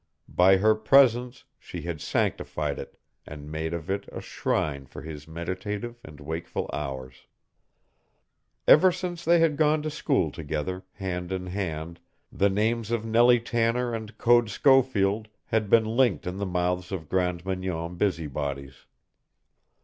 By 0.27 0.57
her 0.57 0.73
presence 0.73 1.43
she 1.59 1.81
had 1.83 2.01
sanctified 2.01 2.79
it 2.79 2.97
and 3.27 3.51
made 3.51 3.71
of 3.71 3.87
it 3.87 4.09
a 4.11 4.19
shrine 4.19 4.87
for 4.87 5.03
his 5.03 5.27
meditative 5.27 5.99
and 6.03 6.19
wakeful 6.19 6.67
hours. 6.73 7.27
Ever 8.67 8.91
since 8.91 9.23
they 9.23 9.39
had 9.39 9.57
gone 9.57 9.83
to 9.83 9.91
school 9.91 10.31
together, 10.31 10.81
hand 10.93 11.31
in 11.31 11.45
hand, 11.45 11.99
the 12.31 12.49
names 12.49 12.89
of 12.89 13.05
Nellie 13.05 13.41
Tanner 13.41 13.93
and 13.93 14.17
Code 14.17 14.49
Schofield 14.49 15.27
had 15.45 15.69
been 15.69 15.85
linked 15.85 16.25
in 16.25 16.37
the 16.37 16.47
mouths 16.47 16.91
of 16.91 17.07
Grande 17.07 17.45
Mignon 17.45 17.95
busybodies. 17.97 18.87